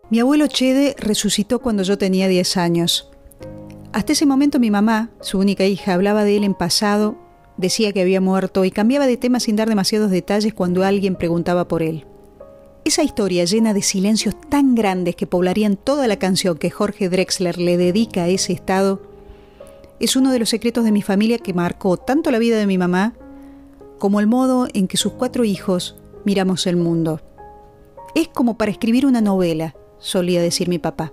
Mi 0.08 0.20
abuelo 0.20 0.46
Chede 0.46 0.94
resucitó 0.98 1.60
cuando 1.60 1.82
yo 1.82 1.98
tenía 1.98 2.28
10 2.28 2.56
años. 2.56 3.10
Hasta 3.92 4.12
ese 4.12 4.26
momento 4.26 4.58
mi 4.58 4.70
mamá, 4.70 5.10
su 5.20 5.38
única 5.38 5.64
hija, 5.64 5.94
hablaba 5.94 6.24
de 6.24 6.36
él 6.36 6.44
en 6.44 6.54
pasado, 6.54 7.16
decía 7.56 7.92
que 7.92 8.02
había 8.02 8.20
muerto 8.20 8.64
y 8.64 8.70
cambiaba 8.70 9.06
de 9.06 9.16
tema 9.16 9.40
sin 9.40 9.56
dar 9.56 9.68
demasiados 9.68 10.10
detalles 10.10 10.54
cuando 10.54 10.84
alguien 10.84 11.16
preguntaba 11.16 11.66
por 11.66 11.82
él. 11.82 12.06
Esa 12.84 13.04
historia 13.04 13.44
llena 13.44 13.74
de 13.74 13.82
silencios 13.82 14.34
tan 14.48 14.74
grandes 14.74 15.14
que 15.14 15.28
poblarían 15.28 15.76
toda 15.76 16.08
la 16.08 16.18
canción 16.18 16.58
que 16.58 16.70
Jorge 16.70 17.08
Drexler 17.08 17.58
le 17.58 17.76
dedica 17.76 18.24
a 18.24 18.28
ese 18.28 18.52
estado 18.52 19.00
es 20.00 20.16
uno 20.16 20.32
de 20.32 20.40
los 20.40 20.48
secretos 20.48 20.84
de 20.84 20.90
mi 20.90 21.00
familia 21.00 21.38
que 21.38 21.54
marcó 21.54 21.96
tanto 21.96 22.32
la 22.32 22.40
vida 22.40 22.58
de 22.58 22.66
mi 22.66 22.78
mamá 22.78 23.14
como 24.00 24.18
el 24.18 24.26
modo 24.26 24.66
en 24.74 24.88
que 24.88 24.96
sus 24.96 25.12
cuatro 25.12 25.44
hijos 25.44 25.94
miramos 26.24 26.66
el 26.66 26.76
mundo. 26.76 27.20
Es 28.16 28.26
como 28.26 28.58
para 28.58 28.72
escribir 28.72 29.06
una 29.06 29.20
novela, 29.20 29.76
solía 29.98 30.42
decir 30.42 30.68
mi 30.68 30.80
papá. 30.80 31.12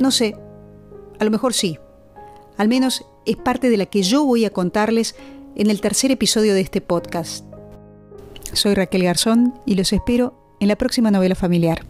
No 0.00 0.10
sé, 0.10 0.36
a 1.18 1.24
lo 1.24 1.30
mejor 1.30 1.52
sí. 1.52 1.78
Al 2.56 2.68
menos 2.68 3.04
es 3.26 3.36
parte 3.36 3.68
de 3.68 3.76
la 3.76 3.84
que 3.84 4.02
yo 4.02 4.24
voy 4.24 4.46
a 4.46 4.50
contarles 4.50 5.16
en 5.54 5.68
el 5.68 5.82
tercer 5.82 6.10
episodio 6.10 6.54
de 6.54 6.62
este 6.62 6.80
podcast. 6.80 7.49
Soy 8.52 8.74
Raquel 8.74 9.04
Garzón 9.04 9.54
y 9.64 9.74
los 9.74 9.92
espero 9.92 10.34
en 10.60 10.68
la 10.68 10.76
próxima 10.76 11.10
novela 11.10 11.34
familiar. 11.34 11.84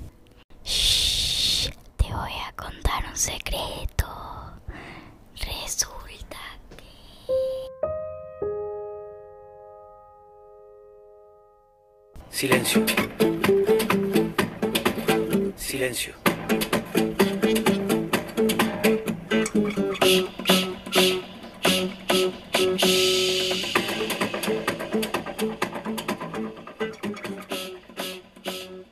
Shh, 0.65 1.71
te 1.97 2.05
voy 2.05 2.33
a 2.47 2.53
contar 2.55 3.05
un 3.09 3.17
secreto. 3.17 4.07
Resulta 5.37 6.39
que... 6.77 6.85
Silencio. 12.31 12.85
Silencio. 15.57 16.30